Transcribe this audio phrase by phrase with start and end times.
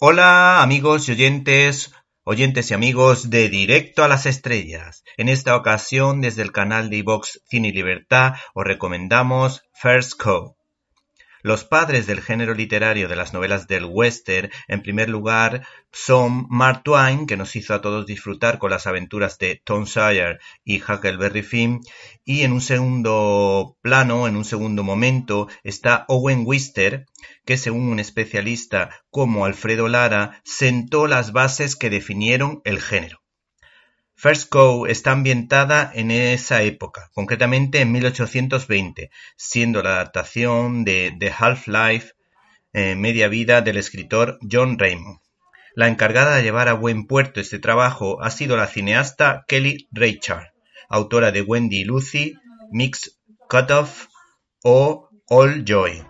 [0.00, 5.02] Hola amigos y oyentes, oyentes y amigos de Directo a las Estrellas.
[5.16, 10.57] En esta ocasión, desde el canal de iVox Cine Libertad, os recomendamos First Co.
[11.42, 16.82] Los padres del género literario de las novelas del western, en primer lugar, son Mark
[16.82, 21.42] Twain, que nos hizo a todos disfrutar con las aventuras de Tom Sawyer y Huckleberry
[21.42, 21.80] Finn,
[22.24, 27.06] y en un segundo plano, en un segundo momento, está Owen Wister,
[27.44, 33.20] que según un especialista como Alfredo Lara, sentó las bases que definieron el género.
[34.20, 41.30] First Cow está ambientada en esa época, concretamente en 1820, siendo la adaptación de The
[41.38, 42.14] Half-Life
[42.72, 45.20] eh, Media Vida del escritor John Raymond.
[45.76, 50.48] La encargada de llevar a buen puerto este trabajo ha sido la cineasta Kelly Reichardt,
[50.88, 52.34] autora de Wendy y Lucy,
[52.72, 54.06] Mix Cutoff
[54.64, 56.02] o All Joy,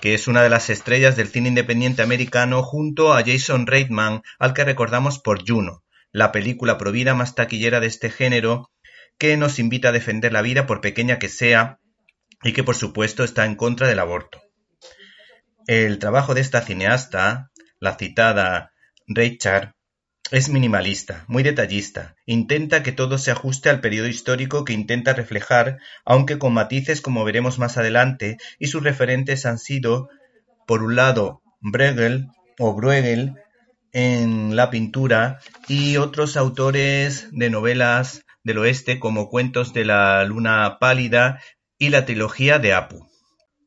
[0.00, 4.54] que es una de las estrellas del cine independiente americano junto a Jason Reitman, al
[4.54, 5.83] que recordamos por Juno,
[6.14, 8.70] la película provida más taquillera de este género,
[9.18, 11.80] que nos invita a defender la vida por pequeña que sea
[12.44, 14.40] y que por supuesto está en contra del aborto.
[15.66, 18.70] El trabajo de esta cineasta, la citada
[19.08, 19.74] Richard,
[20.30, 25.78] es minimalista, muy detallista, intenta que todo se ajuste al periodo histórico que intenta reflejar,
[26.04, 30.08] aunque con matices como veremos más adelante, y sus referentes han sido,
[30.64, 32.28] por un lado, Bruegel
[32.60, 33.34] o Bruegel,
[33.94, 40.78] en la pintura y otros autores de novelas del oeste como Cuentos de la Luna
[40.80, 41.40] Pálida
[41.78, 43.08] y la trilogía de Apu.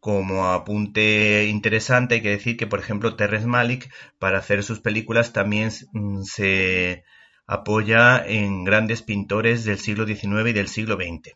[0.02, 3.90] Como apunte interesante hay que decir que, por ejemplo, Terrence Malick
[4.20, 7.04] para hacer sus películas también mm, se
[7.48, 11.36] apoya en grandes pintores del siglo XIX y del siglo XX.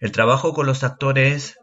[0.00, 1.58] El trabajo con los actores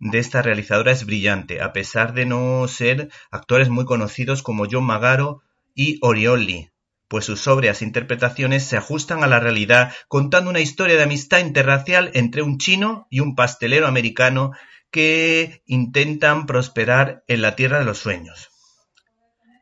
[0.00, 4.84] de esta realizadora es brillante, a pesar de no ser actores muy conocidos como John
[4.84, 5.42] Magaro
[5.78, 6.70] y Orioli,
[7.06, 12.10] pues sus sobrias interpretaciones se ajustan a la realidad contando una historia de amistad interracial
[12.14, 14.50] entre un chino y un pastelero americano
[14.90, 18.48] que intentan prosperar en la tierra de los sueños.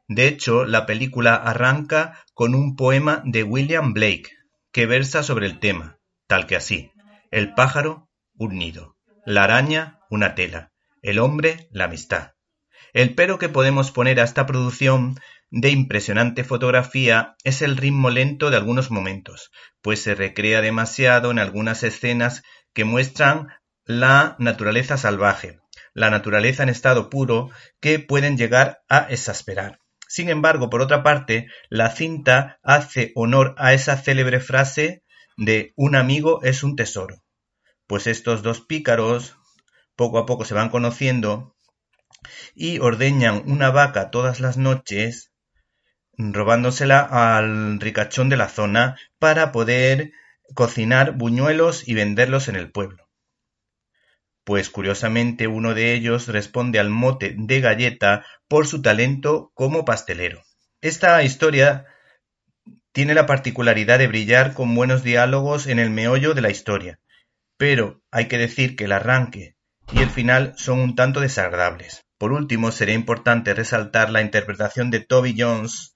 [0.09, 4.31] De hecho, la película arranca con un poema de William Blake
[4.73, 6.93] que versa sobre el tema, tal que así:
[7.31, 10.73] el pájaro, un nido, la araña, una tela,
[11.03, 12.36] el hombre, la amistad.
[12.97, 15.21] El pero que podemos poner a esta producción
[15.51, 19.51] de impresionante fotografía es el ritmo lento de algunos momentos,
[19.83, 22.43] pues se recrea demasiado en algunas escenas
[22.73, 23.49] que muestran
[23.85, 25.61] la naturaleza salvaje,
[25.93, 29.79] la naturaleza en estado puro, que pueden llegar a exasperar.
[30.09, 35.03] Sin embargo, por otra parte, la cinta hace honor a esa célebre frase
[35.37, 37.23] de un amigo es un tesoro,
[37.87, 39.37] pues estos dos pícaros
[39.97, 41.56] poco a poco se van conociendo
[42.55, 45.33] y ordeñan una vaca todas las noches
[46.19, 50.13] robándosela al ricachón de la zona para poder
[50.55, 53.09] cocinar buñuelos y venderlos en el pueblo.
[54.45, 60.43] Pues curiosamente uno de ellos responde al mote de galleta por su talento como pastelero.
[60.81, 61.87] Esta historia
[62.93, 67.01] tiene la particularidad de brillar con buenos diálogos en el meollo de la historia,
[67.59, 69.57] pero hay que decir que el arranque
[69.93, 72.06] y el final son un tanto desagradables.
[72.19, 75.95] Por último, sería importante resaltar la interpretación de Toby Jones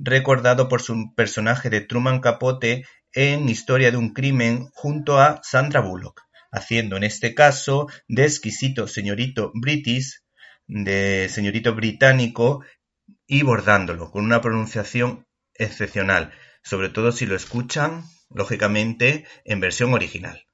[0.00, 5.80] recordado por su personaje de Truman Capote en Historia de un crimen junto a Sandra
[5.80, 10.22] Bullock, haciendo en este caso de exquisito señorito british,
[10.66, 12.64] de señorito británico
[13.26, 16.32] y bordándolo con una pronunciación excepcional,
[16.62, 20.46] sobre todo si lo escuchan, lógicamente, en versión original.